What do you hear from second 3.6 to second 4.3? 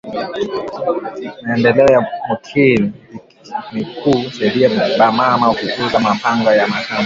ni ku